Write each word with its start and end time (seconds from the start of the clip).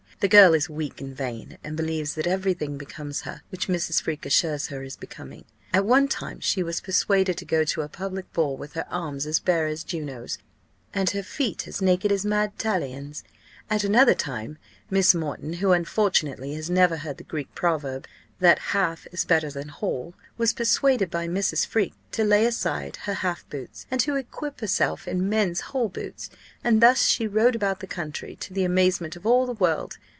The 0.19 0.27
girl 0.27 0.53
is 0.53 0.69
weak 0.69 1.01
and 1.01 1.17
vain, 1.17 1.57
and 1.63 1.75
believes 1.75 2.13
that 2.13 2.27
every 2.27 2.53
thing 2.53 2.77
becomes 2.77 3.21
her 3.21 3.41
which 3.49 3.67
Mrs. 3.67 4.03
Freke 4.03 4.27
assures 4.27 4.67
her 4.67 4.83
is 4.83 4.95
becoming. 4.95 5.45
At 5.73 5.83
one 5.83 6.07
time 6.07 6.39
she 6.39 6.61
was 6.61 6.79
persuaded 6.79 7.39
to 7.39 7.43
go 7.43 7.63
to 7.63 7.81
a 7.81 7.89
public 7.89 8.31
ball 8.31 8.55
with 8.55 8.73
her 8.73 8.85
arms 8.87 9.25
as 9.25 9.39
bare 9.39 9.65
as 9.65 9.83
Juno's, 9.83 10.37
and 10.93 11.09
her 11.09 11.23
feet 11.23 11.67
as 11.67 11.81
naked 11.81 12.11
as 12.11 12.23
Mad. 12.23 12.55
Tallien's. 12.59 13.23
At 13.67 13.83
another 13.83 14.13
time 14.13 14.59
Miss 14.91 15.15
Moreton 15.15 15.53
(who 15.53 15.71
unfortunately 15.71 16.53
has 16.53 16.69
never 16.69 16.97
heard 16.97 17.17
the 17.17 17.23
Greek 17.23 17.55
proverb, 17.55 18.05
that 18.39 18.59
half 18.73 19.07
is 19.11 19.25
better 19.25 19.49
than 19.49 19.67
the 19.67 19.73
whole,) 19.73 20.13
was 20.37 20.53
persuaded 20.53 21.09
by 21.09 21.27
Mrs. 21.27 21.65
Freke 21.65 21.93
to 22.11 22.23
lay 22.23 22.45
aside, 22.45 22.95
her 23.07 23.13
half 23.15 23.47
boots, 23.49 23.87
and 23.89 23.99
to 24.01 24.15
equip 24.17 24.61
herself 24.61 25.07
in 25.07 25.29
men's 25.29 25.61
whole 25.61 25.89
boots; 25.89 26.29
and 26.63 26.79
thus 26.79 27.07
she 27.07 27.25
rode 27.25 27.55
about 27.55 27.79
the 27.79 27.87
country, 27.87 28.35
to 28.35 28.53
the 28.53 28.63
amazement 28.63 29.15
of 29.15 29.25
all 29.25 29.47
the 29.47 29.53
world. 29.53 29.97